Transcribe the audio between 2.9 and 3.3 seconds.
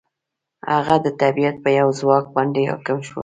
شو.